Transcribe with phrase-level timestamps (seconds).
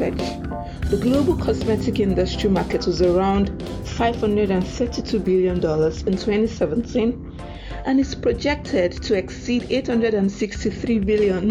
[0.00, 3.50] the global cosmetic industry market was around
[3.84, 7.49] $532 billion in 2017
[7.86, 11.50] and is projected to exceed $863 billion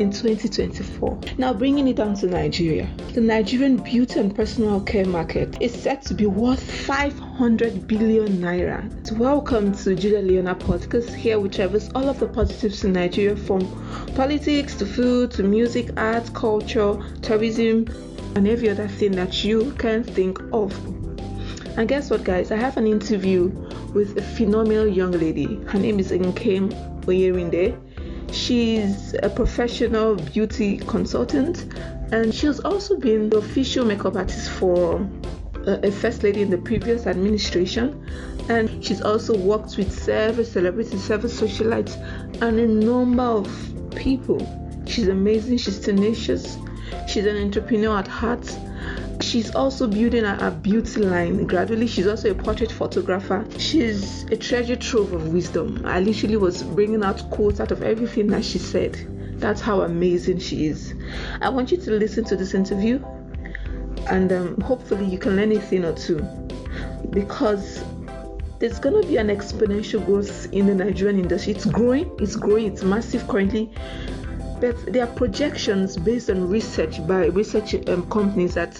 [0.00, 1.20] in 2024.
[1.38, 6.02] Now, bringing it down to Nigeria, the Nigerian beauty and personal care market is set
[6.02, 8.82] to be worth 500 billion naira.
[9.18, 13.60] Welcome to Julia Leona podcast, here we traverse all of the positives in Nigeria from
[14.14, 17.86] politics to food to music, art, culture, tourism,
[18.34, 20.72] and every other thing that you can think of.
[21.78, 22.50] And guess what, guys?
[22.50, 23.50] I have an interview
[23.94, 25.62] with a phenomenal young lady.
[25.66, 26.72] Her name is Nkem
[27.04, 27.78] Oyerinde.
[28.32, 31.66] She's a professional beauty consultant
[32.12, 35.06] and she's also been the official makeup artist for
[35.66, 38.06] uh, a first lady in the previous administration
[38.48, 41.96] and she's also worked with several celebrities, several socialites,
[42.40, 43.48] and a number of
[43.94, 44.40] people.
[44.86, 46.56] She's amazing, she's tenacious,
[47.06, 48.58] she's an entrepreneur at heart
[49.32, 51.86] She's also building a, a, beauty line gradually.
[51.86, 53.46] She's also a portrait photographer.
[53.56, 55.80] She's a treasure trove of wisdom.
[55.86, 58.94] I literally was bringing out quotes out of everything that she said.
[59.40, 60.92] That's how amazing she is.
[61.40, 63.02] I want you to listen to this interview
[64.10, 66.20] and um, hopefully you can learn a thing or two
[67.08, 67.82] because
[68.58, 71.54] there's going to be an exponential growth in the Nigerian industry.
[71.54, 73.72] It's growing, it's growing, it's massive currently.
[74.60, 78.78] But there are projections based on research by research um, companies that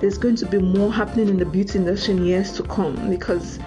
[0.00, 3.58] there's going to be more happening in the beauty industry in years to come because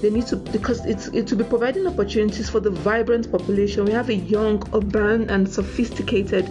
[0.00, 3.84] they need to because it's it will be providing opportunities for the vibrant population.
[3.84, 6.50] We have a young urban and sophisticated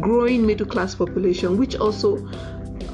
[0.00, 2.28] growing middle class population which also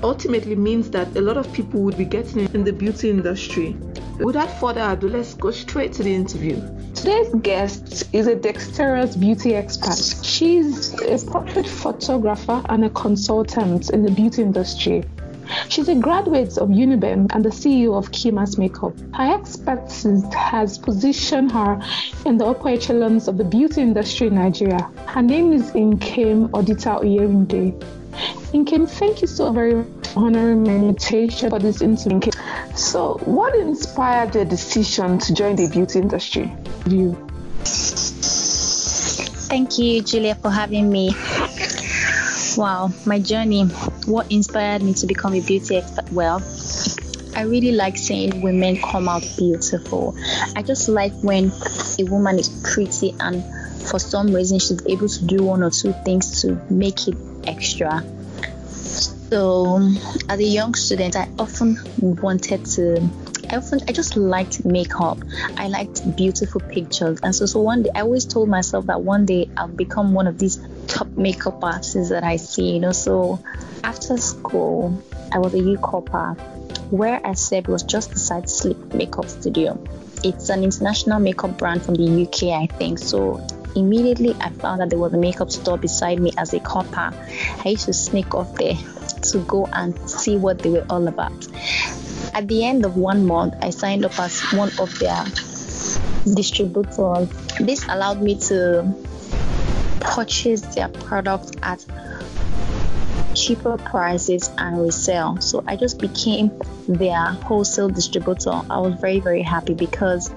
[0.02, 3.76] ultimately means that a lot of people would be getting in the beauty industry.
[4.18, 6.56] Without further ado let's go straight to the interview.
[6.94, 10.24] Today's guest is a dexterous beauty expert.
[10.24, 15.04] She's a portrait photographer and a consultant in the beauty industry
[15.68, 18.94] She's a graduate of UNIBEN and the CEO of Kimas Makeup.
[19.14, 21.80] Her expertise has positioned her
[22.26, 24.90] in the upper echelons of the beauty industry in Nigeria.
[25.06, 27.78] Her name is Nkem Odita Oyerinde.
[28.52, 32.32] Nkem, thank you so very much for honoring my invitation for this interview.
[32.74, 36.52] So, what inspired your decision to join the beauty industry?
[36.86, 37.16] You.
[39.50, 41.12] Thank you, Julia, for having me.
[42.56, 43.64] Wow, my journey.
[44.06, 46.10] What inspired me to become a beauty expert?
[46.12, 46.42] Well,
[47.36, 50.16] I really like seeing women come out beautiful.
[50.56, 51.52] I just like when
[51.98, 53.44] a woman is pretty and
[53.88, 57.16] for some reason she's able to do one or two things to make it
[57.46, 58.04] extra.
[58.66, 59.78] So,
[60.28, 63.08] as a young student, I often wanted to.
[63.48, 65.18] I often, I just liked makeup.
[65.56, 69.26] I liked beautiful pictures, and so, so one day, I always told myself that one
[69.26, 72.92] day I'll become one of these top makeup artists that I see, you know.
[72.92, 73.42] So
[73.84, 75.02] after school,
[75.32, 76.34] I was a UCOPA ah,
[76.90, 79.78] where I said was just beside Sleek Makeup Studio.
[80.22, 82.98] It's an international makeup brand from the UK, I think.
[82.98, 83.46] So
[83.76, 86.90] immediately I found that there was a makeup store beside me as a corper.
[86.96, 87.62] Ah.
[87.64, 88.76] I used to sneak off there
[89.32, 91.46] to go and see what they were all about.
[92.34, 95.24] At the end of one month, I signed up as one of their
[96.24, 97.28] distributors.
[97.58, 98.94] This allowed me to
[100.10, 101.84] purchase their products at
[103.34, 105.40] cheaper prices and resell.
[105.40, 106.50] So I just became
[106.88, 108.60] their wholesale distributor.
[108.68, 110.34] I was very, very happy because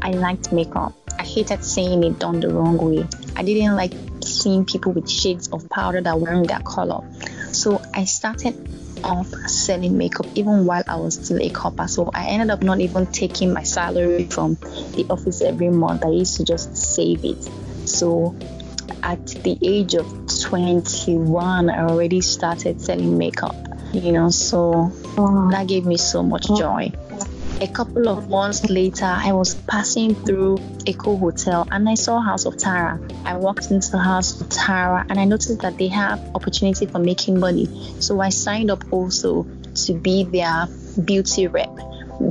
[0.00, 0.94] I liked makeup.
[1.18, 3.06] I hated seeing it done the wrong way.
[3.34, 3.92] I didn't like
[4.22, 7.04] seeing people with shades of powder that weren't their color.
[7.52, 8.54] So I started
[9.02, 11.88] off selling makeup even while I was still a corper.
[11.88, 14.54] So I ended up not even taking my salary from
[14.94, 16.04] the office every month.
[16.04, 17.42] I used to just save it.
[17.88, 18.36] So
[19.02, 20.06] at the age of
[20.42, 23.56] 21, I already started selling makeup,
[23.92, 24.92] you know, so
[25.50, 26.92] that gave me so much joy.
[27.60, 32.44] A couple of months later, I was passing through Eko Hotel and I saw House
[32.46, 33.00] of Tara.
[33.24, 37.40] I walked into House of Tara and I noticed that they have opportunity for making
[37.40, 37.66] money.
[38.00, 39.44] So I signed up also
[39.86, 40.68] to be their
[41.04, 41.70] beauty rep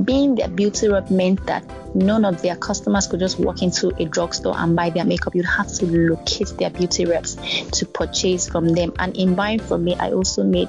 [0.04, 1.64] being their beauty rep meant that
[1.94, 5.34] none of their customers could just walk into a drugstore and buy their makeup.
[5.34, 7.36] You'd have to locate their beauty reps
[7.72, 8.92] to purchase from them.
[8.98, 10.68] And in buying from me, I also made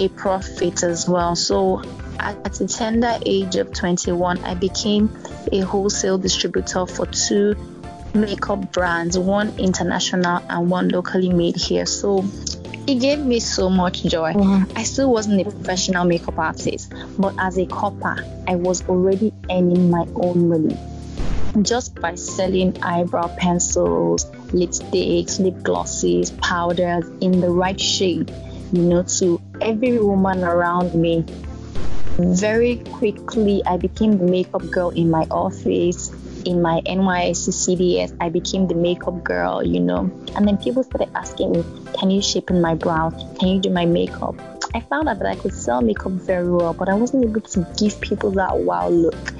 [0.00, 1.36] a profit as well.
[1.36, 1.82] So
[2.18, 5.10] at the tender age of 21, I became
[5.52, 7.54] a wholesale distributor for two
[8.14, 11.86] makeup brands, one international and one locally made here.
[11.86, 12.24] So
[12.86, 14.32] it gave me so much joy.
[14.76, 19.90] I still wasn't a professional makeup artist, but as a corper, I was already earning
[19.90, 20.76] my own money
[21.62, 28.32] just by selling eyebrow pencils, lipsticks, lip glosses, powders in the right shade,
[28.72, 31.24] you know, to every woman around me.
[32.16, 36.13] Very quickly, I became the makeup girl in my office.
[36.44, 40.10] In my NYSC CDS, I became the makeup girl, you know.
[40.36, 41.64] And then people started asking me,
[41.98, 43.10] Can you shape in my brow?
[43.38, 44.34] Can you do my makeup?
[44.74, 47.66] I found out that I could sell makeup very well, but I wasn't able to
[47.78, 49.32] give people that wow look.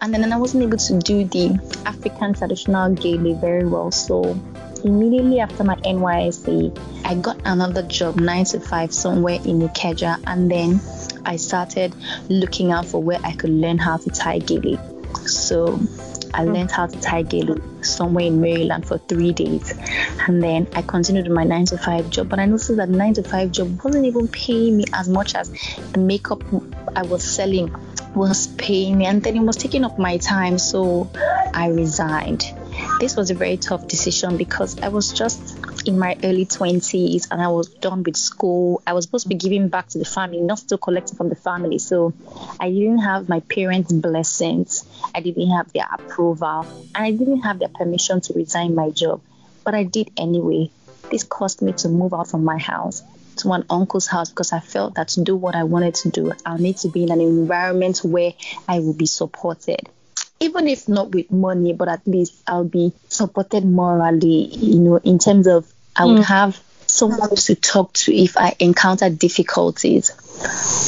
[0.00, 3.90] And then I wasn't able to do the African traditional gele very well.
[3.90, 4.40] So
[4.82, 10.50] immediately after my NYSC, I got another job, nine to five, somewhere in Ikeja, and
[10.50, 10.80] then
[11.24, 11.94] I started
[12.28, 14.78] looking out for where I could learn how to tie gele.
[15.26, 15.78] So
[16.32, 19.74] I learned how to tie gele somewhere in Maryland for three days.
[20.26, 22.28] And then I continued my nine to five job.
[22.28, 25.50] But I noticed that nine to five job wasn't even paying me as much as
[25.92, 26.42] the makeup
[26.94, 27.74] I was selling
[28.14, 29.06] was paying me.
[29.06, 30.58] And then it was taking up my time.
[30.58, 31.10] So
[31.54, 32.44] I resigned.
[33.00, 35.49] This was a very tough decision because I was just
[35.86, 38.82] in my early 20s and I was done with school.
[38.86, 41.34] I was supposed to be giving back to the family, not still collecting from the
[41.34, 41.78] family.
[41.78, 42.12] So
[42.58, 44.84] I didn't have my parents' blessings,
[45.14, 49.20] I didn't have their approval, and I didn't have their permission to resign my job.
[49.64, 50.70] But I did anyway.
[51.10, 53.02] This caused me to move out from my house
[53.38, 56.32] to an uncle's house because I felt that to do what I wanted to do,
[56.44, 58.34] I'll need to be in an environment where
[58.68, 59.88] I will be supported
[60.40, 65.18] even if not with money, but at least I'll be supported morally, you know, in
[65.18, 66.24] terms of I would mm.
[66.24, 70.10] have someone to talk to if I encounter difficulties,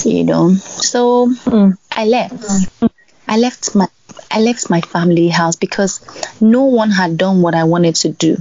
[0.07, 0.55] you know.
[0.55, 1.77] So mm.
[1.91, 2.35] I left.
[2.35, 2.91] Mm.
[3.29, 3.89] I left my
[4.31, 6.01] I left my family house because
[6.41, 8.39] no one had done what I wanted to do.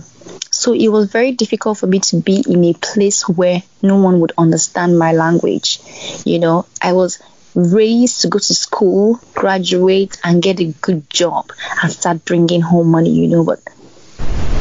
[0.49, 4.19] So it was very difficult for me to be in a place where no one
[4.21, 5.79] would understand my language.
[6.25, 7.21] You know, I was
[7.55, 11.51] raised to go to school, graduate, and get a good job
[11.81, 13.43] and start bringing home money, you know.
[13.43, 13.59] But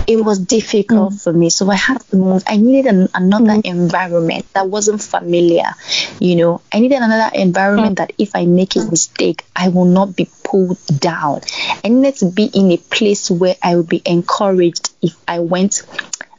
[0.06, 1.22] it was difficult mm.
[1.22, 2.42] for me, so I had to move.
[2.46, 3.64] I needed an, another mm.
[3.64, 5.70] environment that wasn't familiar,
[6.18, 6.62] you know.
[6.72, 7.96] I needed another environment mm.
[7.98, 11.42] that if I make a mistake, I will not be pulled down.
[11.84, 15.82] I needed to be in a place where I would be encouraged if I went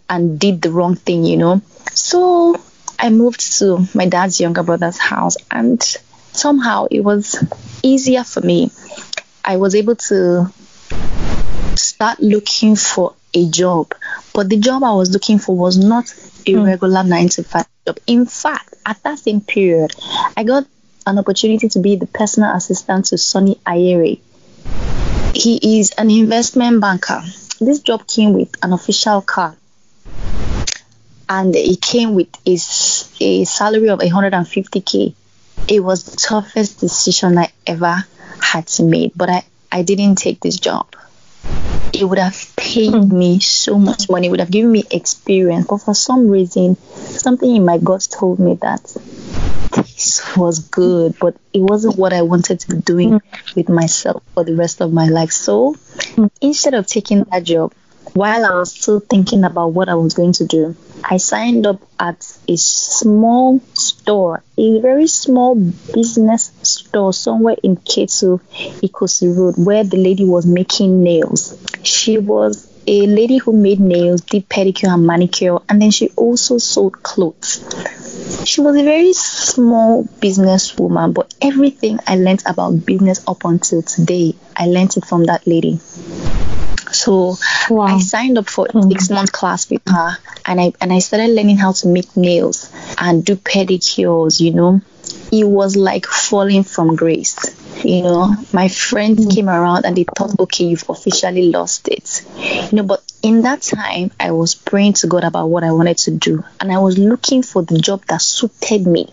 [0.09, 1.61] and did the wrong thing, you know.
[1.93, 2.61] So
[2.99, 5.81] I moved to my dad's younger brother's house and
[6.33, 7.43] somehow it was
[7.83, 8.71] easier for me.
[9.43, 10.51] I was able to
[11.75, 13.93] start looking for a job,
[14.33, 16.11] but the job I was looking for was not
[16.45, 16.65] a mm.
[16.65, 17.97] regular nine to five job.
[18.07, 19.91] In fact, at that same period,
[20.35, 20.65] I got
[21.05, 24.19] an opportunity to be the personal assistant to Sonny Ayere.
[25.33, 27.23] He is an investment banker.
[27.59, 29.55] This job came with an official car
[31.29, 32.53] and it came with a,
[33.23, 35.15] a salary of 150k
[35.67, 38.05] it was the toughest decision I ever
[38.41, 40.95] had to make, but I, I didn't take this job.
[41.93, 43.17] It would have paid hmm.
[43.17, 47.55] me so much money, it would have given me experience, but for some reason, something
[47.55, 48.81] in my gut told me that
[49.71, 53.37] this was good, but it wasn't what I wanted to be doing hmm.
[53.55, 55.31] with myself for the rest of my life.
[55.31, 55.75] So
[56.15, 56.27] hmm.
[56.41, 57.73] instead of taking that job,
[58.13, 61.81] while I was still thinking about what I was going to do, I signed up
[61.99, 68.39] at a small store, a very small business store somewhere in Ketu,
[68.81, 71.57] Ikosi Road, where the lady was making nails.
[71.83, 76.57] She was a lady who made nails, did pedicure and manicure, and then she also
[76.57, 77.63] sold clothes.
[78.45, 84.35] She was a very small businesswoman, but everything I learned about business up until today,
[84.55, 85.79] I learned it from that lady.
[86.91, 87.37] So
[87.69, 87.83] wow.
[87.83, 88.91] I signed up for a mm.
[88.91, 92.71] six month class with her and I and I started learning how to make nails
[92.97, 94.81] and do pedicures, you know.
[95.31, 97.57] It was like falling from grace.
[97.83, 99.33] You know, my friends mm.
[99.33, 102.21] came around and they thought, okay, you've officially lost it.
[102.37, 105.97] You know, but in that time I was praying to God about what I wanted
[105.99, 109.11] to do and I was looking for the job that suited me.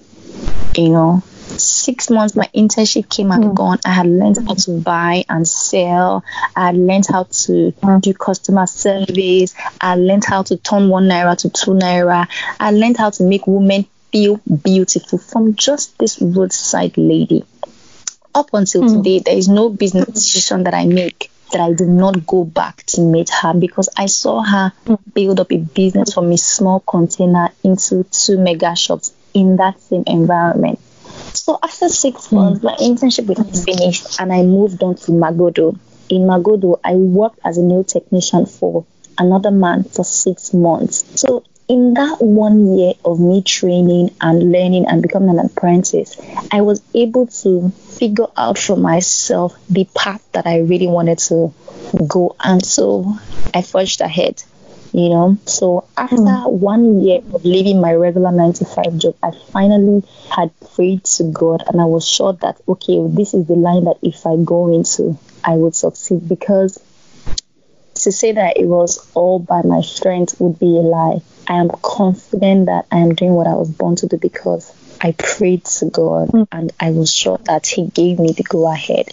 [0.76, 1.22] You know,
[1.58, 3.54] six months my internship came and mm.
[3.54, 6.24] gone i had learned how to buy and sell
[6.56, 8.00] i had learned how to mm.
[8.00, 12.26] do customer service i learned how to turn one naira to two naira
[12.60, 17.44] i learned how to make women feel beautiful from just this roadside lady
[18.34, 18.96] up until mm.
[18.96, 22.84] today there is no business decision that i make that I do not go back
[22.88, 24.98] to meet her because I saw her mm.
[25.14, 30.04] build up a business from a small container into two mega shops in that same
[30.06, 30.78] environment.
[31.34, 35.78] So after six months, my internship was finished and I moved on to Magodo.
[36.08, 38.84] In Magodo, I worked as a nail technician for
[39.18, 41.04] another man for six months.
[41.20, 46.16] So in that one year of me training and learning and becoming an apprentice,
[46.50, 51.52] I was able to figure out for myself the path that I really wanted to
[52.06, 52.36] go.
[52.42, 53.16] And so
[53.52, 54.42] I forged ahead.
[54.92, 55.38] You know.
[55.46, 56.50] So after mm.
[56.50, 61.24] one year of leaving my regular nine to five job, I finally had prayed to
[61.24, 64.72] God and I was sure that okay, this is the line that if I go
[64.72, 66.78] into, I would succeed because
[67.94, 71.20] to say that it was all by my strength would be a lie.
[71.48, 75.12] I am confident that I am doing what I was born to do because I
[75.12, 76.48] prayed to God mm.
[76.50, 79.08] and I was sure that He gave me the go ahead.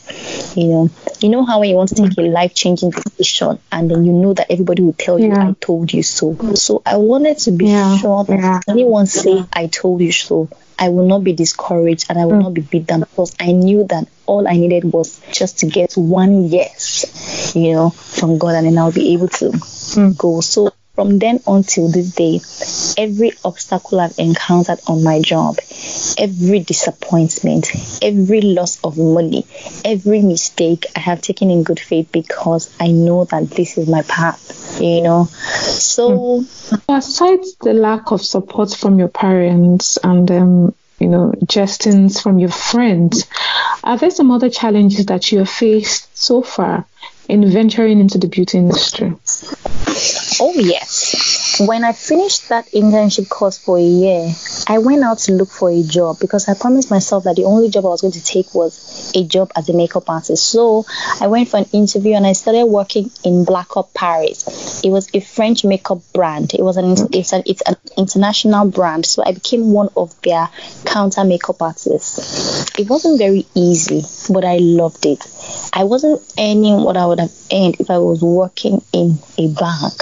[0.55, 0.89] You know,
[1.19, 4.13] you know how when you want to take a life changing decision and then you
[4.13, 5.49] know that everybody will tell you, yeah.
[5.49, 6.35] I told you so.
[6.55, 7.97] So I wanted to be yeah.
[7.97, 8.59] sure that yeah.
[8.67, 12.43] anyone say, I told you so, I will not be discouraged and I will mm.
[12.43, 15.93] not be beat down because I knew that all I needed was just to get
[15.93, 20.17] one yes, you know, from God and then I'll be able to mm.
[20.17, 20.41] go.
[20.41, 22.39] So from then on till this day,
[22.97, 25.57] every obstacle I've encountered on my job,
[26.17, 27.69] every disappointment,
[28.01, 29.45] every loss of money,
[29.83, 34.03] every mistake I have taken in good faith because I know that this is my
[34.03, 35.25] path, you know.
[35.25, 36.45] So,
[36.87, 42.49] aside the lack of support from your parents and um, you know, jestings from your
[42.49, 43.27] friends,
[43.83, 46.85] are there some other challenges that you have faced so far
[47.27, 49.13] in venturing into the beauty industry?
[50.39, 51.59] Oh, yes.
[51.65, 54.33] When I finished that internship course for a year,
[54.67, 57.69] I went out to look for a job because I promised myself that the only
[57.69, 60.45] job I was going to take was a job as a makeup artist.
[60.45, 60.85] So
[61.21, 64.83] I went for an interview and I started working in Black Up Paris.
[64.83, 66.53] It was a French makeup brand.
[66.53, 69.05] It was an it's an it's an international brand.
[69.05, 70.49] So I became one of their
[70.85, 72.77] counter makeup artists.
[72.77, 75.23] It wasn't very easy, but I loved it.
[75.77, 80.01] I wasn't earning what I would have earned if I was working in a bank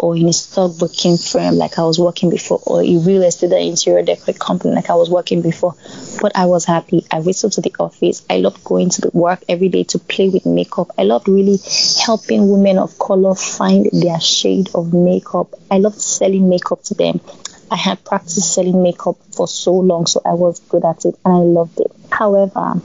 [0.00, 3.58] or in a stockbroking firm like I was working before, or a real estate or
[3.58, 5.74] interior decor company like I was working before.
[6.22, 7.04] But I was happy.
[7.10, 8.24] I whistled to the office.
[8.30, 10.92] I loved going to the work every day to play with makeup.
[10.96, 11.58] I loved really
[12.04, 15.48] helping women of color find their shade of makeup.
[15.72, 17.20] I loved selling makeup to them.
[17.68, 21.34] I had practiced selling makeup for so long, so I was good at it and
[21.34, 21.90] I loved it.
[22.12, 22.80] However,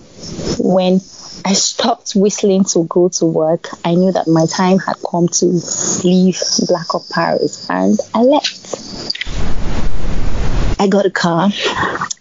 [0.60, 1.00] when
[1.44, 3.67] I stopped whistling to go to work.
[3.84, 5.46] I knew that my time had come to
[6.03, 9.13] leave Black Paris and I left.
[10.79, 11.50] I got a car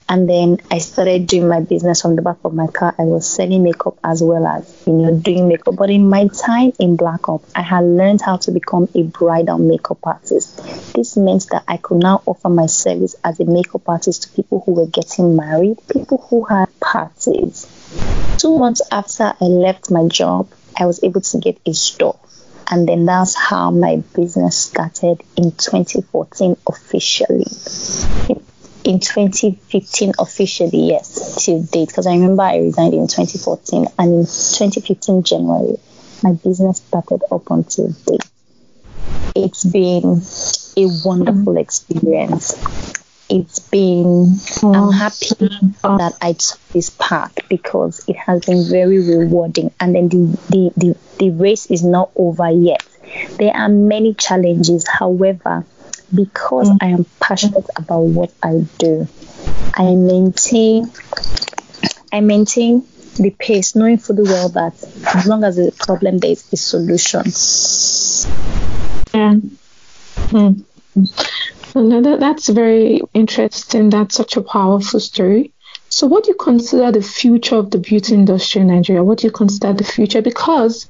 [0.09, 2.95] and then I started doing my business from the back of my car.
[2.99, 5.77] I was selling makeup as well as, you know, doing makeup.
[5.77, 9.59] But in my time in Black Up, I had learned how to become a bridal
[9.59, 10.59] makeup artist.
[10.95, 14.63] This meant that I could now offer my service as a makeup artist to people
[14.65, 17.67] who were getting married, people who had parties,
[18.39, 22.19] Two months after I left my job, I was able to get a store.
[22.71, 27.47] And then that's how my business started in 2014 officially.
[28.85, 31.89] In 2015 officially, yes, till date.
[31.89, 35.79] Because I remember I resigned in 2014 and in 2015 January,
[36.23, 38.25] my business started up until date.
[39.37, 40.23] It's been
[40.77, 42.55] a wonderful experience
[43.35, 45.35] it's been I'm happy
[45.83, 50.73] that I took this path because it has been very rewarding and then the, the,
[50.77, 52.87] the, the race is not over yet.
[53.37, 55.67] There are many challenges, however,
[56.15, 56.79] because mm.
[56.81, 59.09] I am passionate about what I do,
[59.75, 60.91] I maintain
[62.13, 62.87] I maintain
[63.17, 64.75] the pace, knowing fully well that
[65.15, 67.25] as long as there's a problem there is a solution.
[69.13, 69.41] Yeah.
[70.31, 70.65] Mm.
[71.75, 73.91] No, that, that's very interesting.
[73.91, 75.53] That's such a powerful story.
[75.89, 79.03] So, what do you consider the future of the beauty industry in Nigeria?
[79.03, 80.23] What do you consider the future?
[80.23, 80.87] Because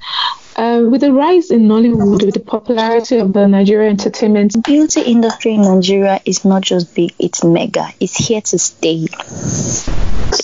[0.57, 5.55] uh, with the rise in Nollywood, with the popularity of the Nigeria entertainment, beauty industry
[5.55, 7.89] in Nigeria is not just big; it's mega.
[8.01, 9.07] It's here to stay.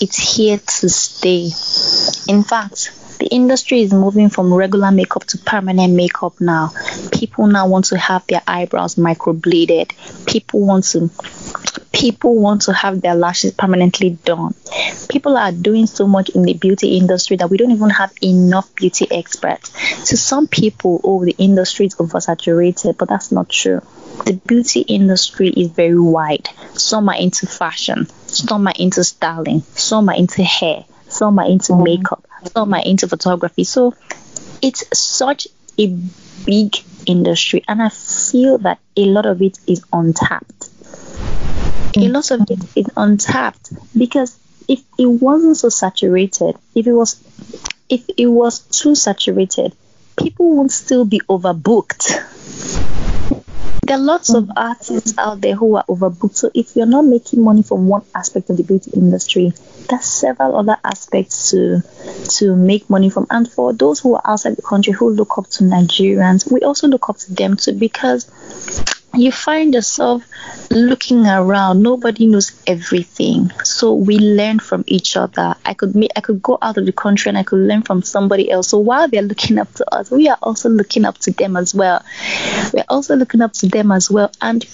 [0.00, 1.50] It's here to stay.
[2.32, 6.72] In fact, the industry is moving from regular makeup to permanent makeup now.
[7.12, 9.92] People now want to have their eyebrows microbladed.
[10.26, 11.10] People want to
[11.92, 14.54] people want to have their lashes permanently done.
[15.08, 18.74] People are doing so much in the beauty industry that we don't even have enough
[18.74, 19.70] beauty experts.
[20.06, 23.80] To some people, oh, the industry is oversaturated, but that's not true.
[24.24, 26.48] The beauty industry is very wide.
[26.74, 31.72] Some are into fashion, some are into styling, some are into hair, some are into
[31.72, 31.84] mm-hmm.
[31.84, 33.64] makeup, some are into photography.
[33.64, 33.94] So
[34.62, 35.86] it's such a
[36.44, 36.76] big
[37.06, 40.68] industry, and I feel that a lot of it is untapped.
[41.96, 44.38] A lot of it is untapped because
[44.68, 47.20] if it wasn't so saturated, if it was
[47.88, 49.74] if it was too saturated,
[50.20, 52.04] people won't still be overbooked
[53.82, 56.36] There are lots of artists out there who are overbooked.
[56.36, 59.52] So if you're not making money from one aspect of the beauty industry,
[59.88, 61.82] there's several other aspects to
[62.38, 63.26] to make money from.
[63.30, 66.86] And for those who are outside the country who look up to Nigerians, we also
[66.86, 68.30] look up to them too because
[69.14, 70.24] you find yourself
[70.70, 71.82] looking around.
[71.82, 73.50] Nobody knows everything.
[73.64, 75.54] So we learn from each other.
[75.64, 78.02] I could meet, i could go out of the country and i could learn from
[78.02, 78.68] somebody else.
[78.68, 81.74] So while they're looking up to us we are also looking up to them as
[81.74, 82.04] well.
[82.72, 84.30] We're also looking up to them as well.
[84.40, 84.64] And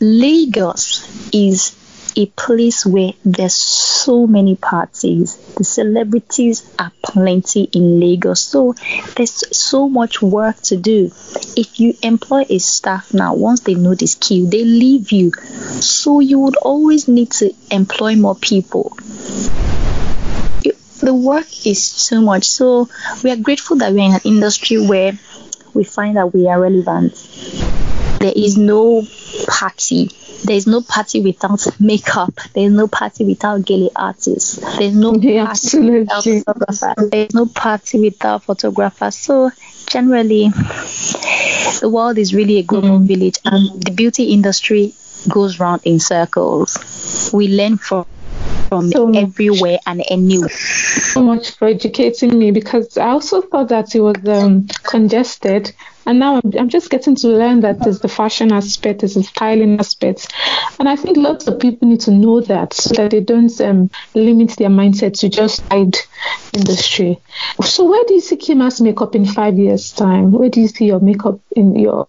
[0.00, 1.76] lagos is
[2.16, 5.36] a place where there's so many parties.
[5.54, 8.40] The celebrities are plenty in Lagos.
[8.40, 8.74] So
[9.16, 11.10] there's so much work to do.
[11.56, 15.32] If you employ a staff now, once they know the skill, they leave you.
[15.80, 18.96] So you would always need to employ more people.
[21.00, 22.44] The work is too much.
[22.44, 22.88] So
[23.24, 25.18] we are grateful that we're in an industry where
[25.72, 27.14] we find that we are relevant.
[28.20, 29.02] There is no
[29.46, 30.10] party
[30.44, 32.34] there's no party without makeup.
[32.54, 34.56] There's no party without gele artists.
[34.78, 36.00] There's no yeah, party absolutely.
[36.00, 36.94] without photographer.
[37.10, 39.10] There's no party without photographer.
[39.10, 39.50] So
[39.86, 43.06] generally, the world is really a global mm-hmm.
[43.06, 44.94] village, and the beauty industry
[45.28, 47.30] goes round in circles.
[47.32, 48.06] We learn from
[48.68, 50.48] from so everywhere and anywhere.
[50.48, 55.74] So much for educating me because I also thought that it was um, congested
[56.10, 59.22] and now I'm, I'm just getting to learn that there's the fashion aspect, there's the
[59.22, 60.34] styling aspect.
[60.80, 63.90] And I think lots of people need to know that so that they don't um,
[64.12, 65.96] limit their mindset to just hide
[66.52, 67.20] industry.
[67.62, 70.32] So where do you see Kima's makeup in five years' time?
[70.32, 72.08] Where do you see your makeup in your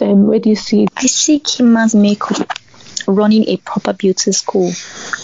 [0.00, 0.92] um, where do you see it?
[0.96, 2.56] I see Kima's makeup
[3.06, 4.72] running a proper beauty school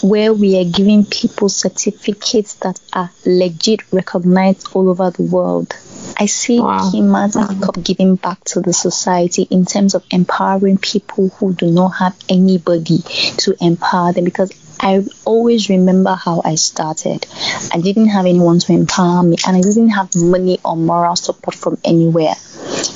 [0.03, 5.75] where we are giving people certificates that are legit recognized all over the world.
[6.19, 6.91] I see wow.
[6.91, 7.37] him as
[7.81, 12.99] giving back to the society in terms of empowering people who do not have anybody
[13.37, 14.51] to empower them because
[14.81, 17.25] I always remember how I started.
[17.73, 21.55] I didn't have anyone to empower me, and I didn't have money or moral support
[21.55, 22.35] from anywhere.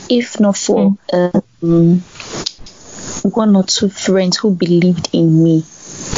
[0.10, 2.00] If not for um,
[3.24, 5.64] one or two friends who believed in me,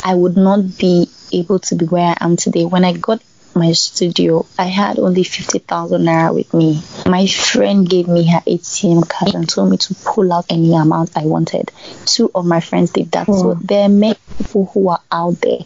[0.04, 2.66] I would not be able to be where I am today.
[2.66, 3.22] When I got
[3.56, 6.82] my studio, I had only 50,000 naira with me.
[7.06, 11.18] My friend gave me her ATM card and told me to pull out any amount
[11.18, 11.72] I wanted.
[12.06, 13.28] Two of my friends did that.
[13.28, 13.66] So hmm.
[13.66, 15.60] there are many people who are out there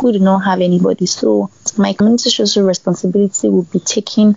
[0.00, 1.06] who do not have anybody.
[1.06, 4.34] So my community social responsibility will be taking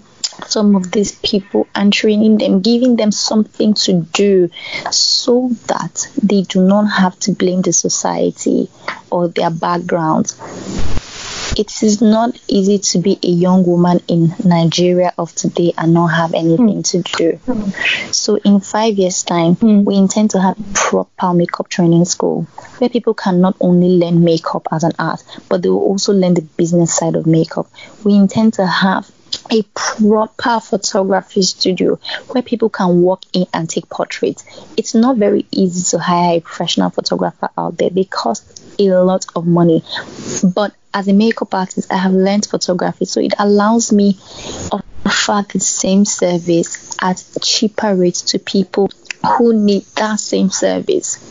[0.48, 4.50] some of these people and training them, giving them something to do
[4.92, 8.70] so that they do not have to blame the society
[9.10, 10.34] or their background
[11.58, 16.08] it is not easy to be a young woman in Nigeria of today and not
[16.08, 16.92] have anything mm.
[16.92, 17.40] to do.
[17.46, 18.14] Mm.
[18.14, 19.84] So in five years' time, mm.
[19.84, 22.44] we intend to have a proper makeup training school
[22.78, 26.34] where people can not only learn makeup as an art, but they will also learn
[26.34, 27.68] the business side of makeup.
[28.04, 29.10] We intend to have
[29.52, 34.44] a proper photography studio where people can walk in and take portraits.
[34.78, 37.90] It's not very easy to hire a professional photographer out there.
[37.90, 39.84] They cost a lot of money.
[40.44, 44.14] But as a makeup artist, I have learned photography, so it allows me
[44.70, 48.90] to offer the same service at cheaper rates to people
[49.38, 51.31] who need that same service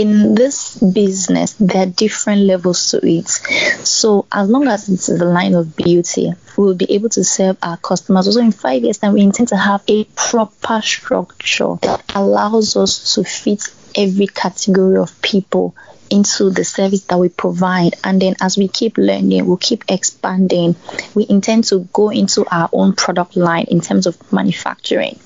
[0.00, 3.28] in this business, there are different levels to it.
[3.28, 7.76] So, as long as it's the line of beauty, we'll be able to serve our
[7.76, 8.26] customers.
[8.26, 13.14] Also, in five years' time, we intend to have a proper structure that allows us
[13.14, 13.62] to fit
[13.94, 15.76] every category of people
[16.08, 17.94] into the service that we provide.
[18.02, 20.76] And then as we keep learning, we'll keep expanding.
[21.14, 25.20] We intend to go into our own product line in terms of manufacturing.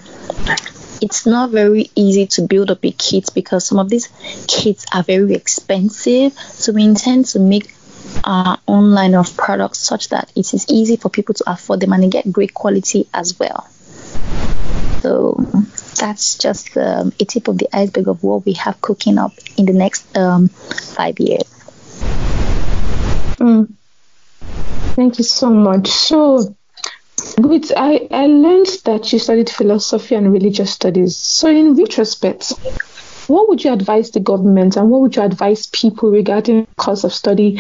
[1.05, 4.09] It's not very easy to build up a kit because some of these
[4.49, 6.33] kits are very expensive.
[6.33, 7.75] So we intend to make
[8.25, 11.93] our own line of products such that it is easy for people to afford them
[11.93, 13.69] and get great quality as well.
[15.03, 15.45] So
[16.01, 19.67] that's just um, a tip of the iceberg of what we have cooking up in
[19.67, 21.45] the next um, five years.
[23.37, 23.75] Mm.
[24.97, 25.89] Thank you so much.
[25.89, 26.57] So,
[27.37, 27.73] good.
[27.77, 31.17] I, I learned that you studied philosophy and religious studies.
[31.17, 32.53] So, in retrospect,
[33.29, 37.13] what would you advise the government and what would you advise people regarding course of
[37.13, 37.59] study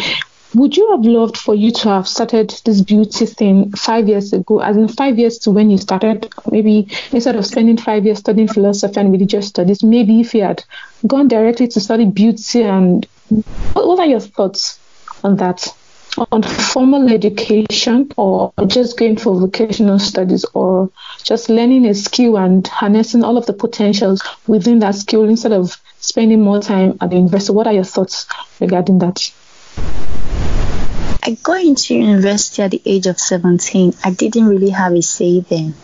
[0.54, 4.60] would you have loved for you to have started this beauty thing five years ago,
[4.60, 6.32] as in five years to when you started?
[6.50, 10.64] Maybe instead of spending five years studying philosophy and religious studies, maybe if you had
[11.06, 13.04] gone directly to study beauty and
[13.72, 14.78] what, what are your thoughts
[15.24, 15.74] on that?
[16.30, 20.90] On formal education or just going for vocational studies or
[21.22, 25.80] just learning a skill and harnessing all of the potentials within that skill instead of
[25.98, 27.52] spending more time at the university.
[27.52, 28.26] What are your thoughts
[28.60, 29.32] regarding that?
[31.26, 33.94] I got into university at the age of 17.
[34.04, 35.74] I didn't really have a say then.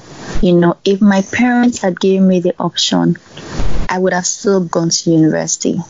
[0.42, 3.16] You know, if my parents had given me the option,
[3.90, 5.80] I would have still gone to university.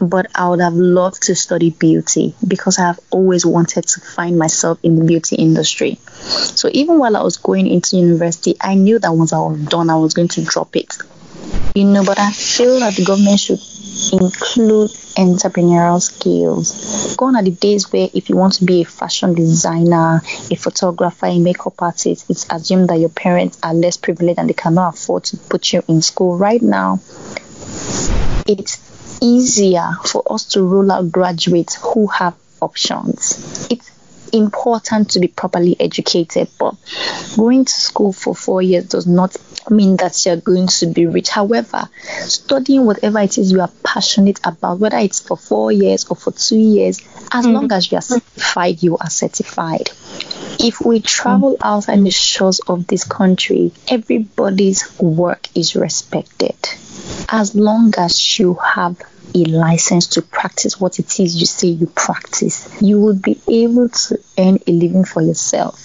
[0.00, 4.38] But I would have loved to study beauty because I have always wanted to find
[4.38, 5.98] myself in the beauty industry.
[6.12, 9.88] So even while I was going into university, I knew that once I was done,
[9.88, 10.94] I was going to drop it.
[11.74, 13.60] You know, but I feel that the government should
[14.12, 17.16] include entrepreneurial skills.
[17.16, 21.26] Gone are the days where if you want to be a fashion designer, a photographer,
[21.26, 25.24] a makeup artist, it's assumed that your parents are less privileged and they cannot afford
[25.24, 26.36] to put you in school.
[26.36, 27.00] Right now,
[28.48, 33.68] it's easier for us to roll out graduates who have options.
[33.70, 33.91] It's
[34.32, 36.74] important to be properly educated, but
[37.36, 39.36] going to school for four years does not
[39.70, 41.28] mean that you're going to be rich.
[41.28, 41.88] However,
[42.22, 46.32] studying whatever it is you are passionate about, whether it's for four years or for
[46.32, 47.00] two years,
[47.32, 47.52] as mm.
[47.52, 49.90] long as you are certified, you are certified.
[50.58, 56.56] If we travel outside the shores of this country, everybody's work is respected.
[57.28, 59.00] As long as you have
[59.34, 63.88] a license to practice what it is you say you practice, you will be able
[63.88, 65.78] to earn a living for yourself.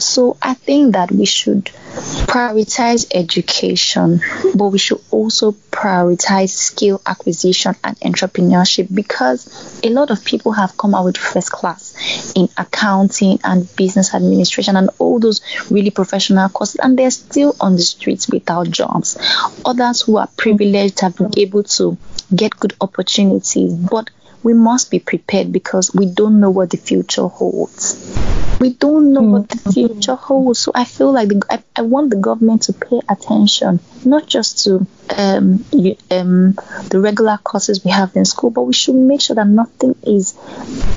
[0.00, 4.20] So I think that we should prioritize education,
[4.54, 10.76] but we should also prioritize skill acquisition and entrepreneurship because a lot of people have
[10.76, 11.93] come out with first class
[12.34, 17.76] in accounting and business administration and all those really professional courses, and they're still on
[17.76, 19.16] the streets without jobs.
[19.64, 21.96] Others who are privileged have been able to
[22.34, 24.10] get good opportunities, but
[24.42, 28.14] we must be prepared because we don't know what the future holds.
[28.60, 29.70] We don't know what the mm-hmm.
[29.70, 30.58] future holds.
[30.60, 34.64] So I feel like the, I, I want the government to pay attention, not just
[34.64, 36.52] to um, you, um,
[36.90, 40.34] the regular courses we have in school, but we should make sure that nothing is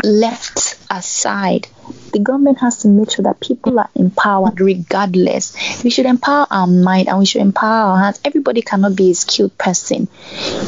[0.04, 1.68] left aside.
[2.14, 5.84] The government has to make sure that people are empowered regardless.
[5.84, 8.20] We should empower our mind and we should empower our hands.
[8.24, 10.08] Everybody cannot be a skilled person,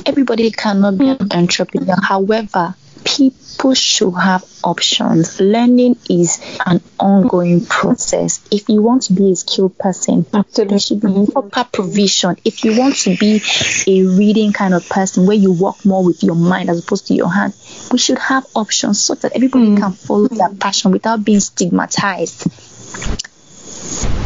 [0.05, 1.95] everybody cannot be an entrepreneur.
[2.01, 5.39] However, people should have options.
[5.39, 8.39] Learning is an ongoing process.
[8.51, 10.69] If you want to be a skilled person, Absolutely.
[10.69, 12.37] there should be proper provision.
[12.45, 13.41] If you want to be
[13.87, 17.13] a reading kind of person where you work more with your mind as opposed to
[17.13, 17.53] your hand,
[17.91, 19.77] we should have options so that everybody mm.
[19.79, 22.47] can follow their passion without being stigmatized.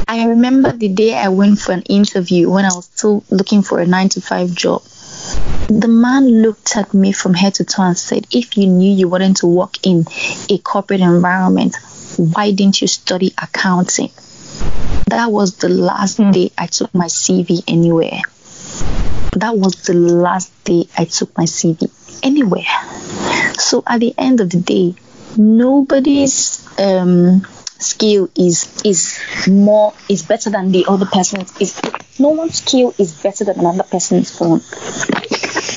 [0.07, 3.79] I remember the day I went for an interview when I was still looking for
[3.79, 4.83] a nine to five job.
[5.67, 9.07] The man looked at me from head to toe and said, If you knew you
[9.07, 10.05] wanted to work in
[10.49, 11.75] a corporate environment,
[12.17, 14.11] why didn't you study accounting?
[15.07, 16.33] That was the last mm.
[16.33, 18.21] day I took my CV anywhere.
[19.33, 21.89] That was the last day I took my CV
[22.23, 22.63] anywhere.
[23.59, 24.95] So at the end of the day,
[25.37, 27.45] nobody's um,
[27.83, 31.53] skill is is more is better than the other person's.
[31.61, 31.79] Is
[32.19, 34.61] no one's skill is better than another person's phone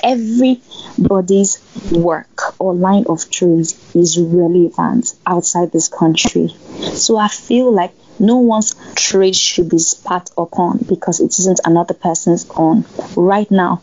[0.06, 6.48] everybody's work or line of trade is relevant outside this country.
[6.94, 11.94] So i feel like no one's trade should be spat upon because it isn't another
[11.94, 12.84] person's own.
[13.16, 13.82] Right now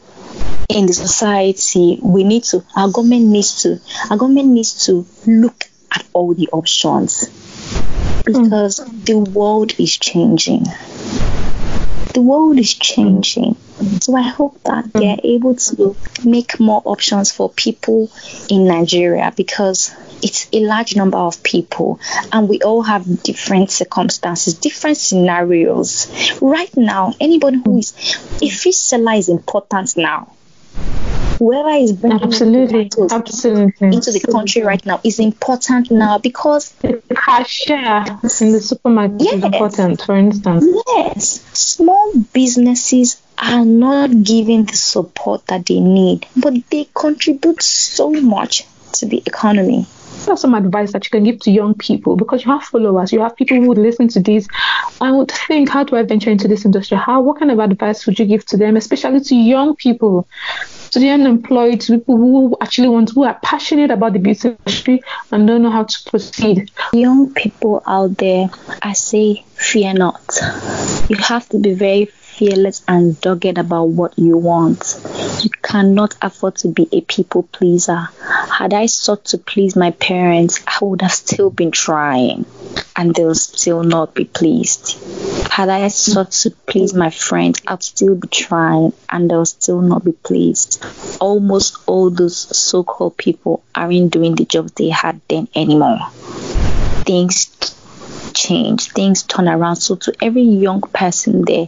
[0.70, 5.66] in the society we need to our government needs to our government needs to look
[5.92, 7.30] at all the options
[8.26, 9.06] because mm.
[9.06, 10.66] the world is changing.
[12.14, 13.56] The world is changing.
[14.02, 18.12] So I hope that they are able to make more options for people
[18.50, 22.00] in Nigeria because it's a large number of people
[22.32, 26.40] and we all have different circumstances, different scenarios.
[26.42, 27.94] Right now, anybody who is
[28.42, 30.34] a fish seller is important now
[31.38, 33.88] whoever is bringing absolutely, absolutely.
[33.88, 38.06] into the country right now is important now because the cashier
[38.42, 40.66] in the supermarket yes, is important, for instance.
[40.88, 48.12] Yes, small businesses are not given the support that they need, but they contribute so
[48.12, 49.88] much to the economy
[50.26, 53.22] that's some advice that you can give to young people because you have followers, you
[53.22, 54.48] have people who would listen to this
[55.02, 56.98] and would think, how do I venture into this industry?
[56.98, 60.28] How what kind of advice would you give to them, especially to young people,
[60.92, 65.02] to the unemployed, to people who actually want who are passionate about the beauty industry
[65.32, 66.72] and don't know how to proceed?
[66.94, 68.50] Young people out there,
[68.82, 70.40] I say fear not.
[71.10, 75.00] You have to be very fearless and dogged about what you want.
[75.42, 78.10] You cannot afford to be a people pleaser.
[78.52, 82.46] Had I sought to please my parents, I would have still been trying
[82.96, 84.98] and they'll still not be pleased.
[85.52, 90.04] Had I sought to please my friends, I'd still be trying and they'll still not
[90.04, 90.84] be pleased.
[91.20, 96.00] Almost all those so called people aren't doing the job they had then anymore.
[97.06, 97.46] Things
[98.34, 99.78] change, things turn around.
[99.78, 101.66] So, to every young person there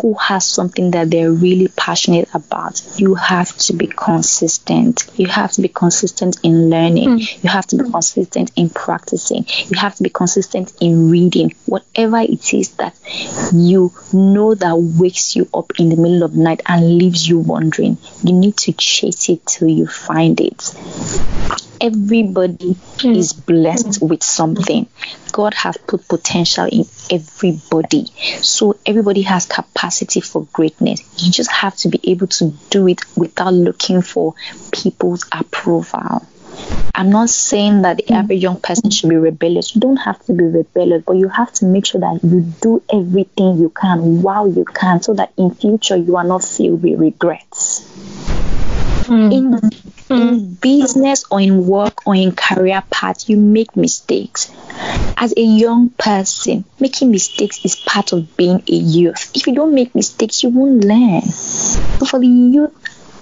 [0.00, 5.08] who has something that they're really passionate about, you have to be consistent.
[5.16, 7.08] You have to be consistent in learning.
[7.08, 7.44] Mm.
[7.44, 9.46] You have to be consistent in practicing.
[9.68, 11.54] You have to be consistent in reading.
[11.66, 12.98] Whatever it is that
[13.52, 17.38] you know that wakes you up in the middle of the night and leaves you
[17.38, 23.16] wondering, you need to chase it till you find it everybody mm.
[23.16, 24.86] is blessed with something.
[25.32, 28.06] God has put potential in everybody.
[28.42, 31.02] So everybody has capacity for greatness.
[31.24, 34.34] You just have to be able to do it without looking for
[34.72, 36.26] people's approval.
[36.94, 38.16] I'm not saying that the mm.
[38.16, 39.74] average young person should be rebellious.
[39.74, 42.82] You don't have to be rebellious, but you have to make sure that you do
[42.92, 46.98] everything you can while you can so that in future you are not filled with
[46.98, 47.84] regrets.
[49.06, 49.32] Mm.
[49.32, 50.52] In in mm-hmm.
[50.54, 54.50] business or in work or in career path, you make mistakes.
[55.16, 59.30] As a young person, making mistakes is part of being a youth.
[59.34, 61.22] If you don't make mistakes, you won't learn.
[61.22, 62.74] So for the youth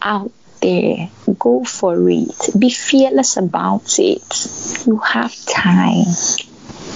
[0.02, 2.50] out there, go for it.
[2.58, 4.86] Be fearless about it.
[4.86, 6.06] You have time.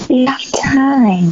[0.09, 1.31] You have time.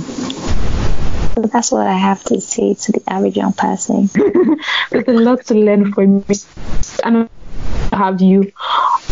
[1.34, 4.10] So that's what I have to say to the average young person.
[4.90, 6.34] There's a lot to learn from me.
[7.04, 7.28] And
[7.98, 8.52] have you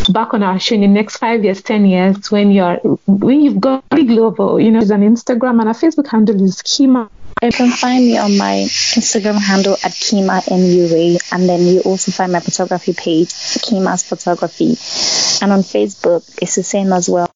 [0.09, 3.59] back on our show in the next five years, ten years, when you're when you've
[3.59, 7.09] got global, you know, there's an Instagram and a Facebook handle is Kima.
[7.41, 12.11] You can find me on my Instagram handle at Kima MUA, and then you also
[12.11, 14.69] find my photography page, Kima's Photography,
[15.43, 17.29] and on Facebook it's the same as well.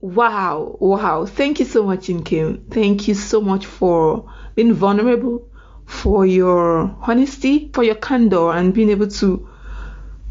[0.00, 1.26] Wow, wow!
[1.26, 2.66] Thank you so much, Kim.
[2.70, 5.48] Thank you so much for being vulnerable,
[5.86, 9.48] for your honesty, for your candor, and being able to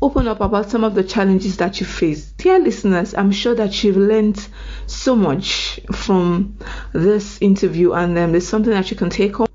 [0.02, 2.32] open up about some of the challenges that you face.
[2.34, 4.48] Dear listeners, I'm sure that you've learned
[4.86, 6.58] so much from
[6.94, 9.48] this interview, and um, there's something that you can take home.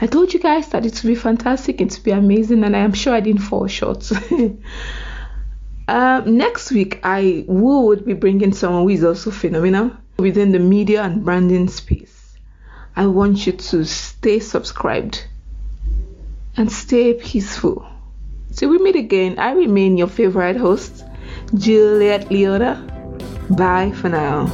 [0.00, 2.80] I told you guys that it would be fantastic, it would be amazing, and I
[2.80, 4.10] am sure I didn't fall short.
[5.88, 11.02] um, next week, I would be bringing someone who is also phenomenal within the media
[11.02, 12.38] and branding space.
[12.96, 15.24] I want you to stay subscribed
[16.56, 17.86] and stay peaceful.
[18.58, 21.04] Till we meet again, I remain your favorite host,
[21.54, 22.74] Juliet Leota.
[23.56, 24.50] Bye for now.